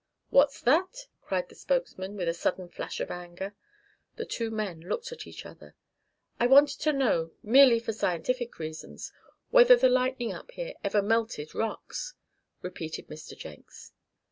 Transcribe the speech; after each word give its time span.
"What's 0.31 0.59
that?" 0.61 1.05
cried 1.21 1.47
the 1.49 1.53
spokesman, 1.53 2.15
with 2.17 2.27
a 2.27 2.33
sudden 2.33 2.69
flash 2.69 2.99
of 2.99 3.11
anger. 3.11 3.53
The 4.15 4.25
two 4.25 4.49
men 4.49 4.79
looked 4.79 5.11
at 5.11 5.27
each 5.27 5.45
other. 5.45 5.75
"I 6.39 6.47
wanted 6.47 6.79
to 6.79 6.91
know, 6.91 7.33
merely 7.43 7.79
for 7.79 7.93
scientific 7.93 8.57
reasons, 8.57 9.13
whether 9.51 9.75
the 9.75 9.89
lightning 9.89 10.33
up 10.33 10.49
here 10.49 10.73
ever 10.83 11.03
melted 11.03 11.53
rocks?" 11.53 12.15
repeated 12.63 13.09
Mr. 13.09 13.37
Jenks. 13.37 13.91